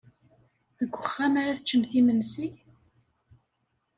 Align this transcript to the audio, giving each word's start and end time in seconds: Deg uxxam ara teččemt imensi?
Deg 0.79 0.91
uxxam 0.99 1.33
ara 1.41 1.57
teččemt 1.57 1.91
imensi? 1.99 2.47